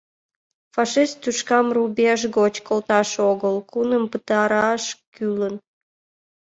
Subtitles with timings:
[0.73, 5.55] Фашист тӱшкам рубеж гоч колташ огыл, нуным пытараш кӱлын.